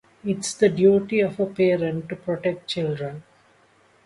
[0.25, 3.21] It's the duty of a parent to protect children.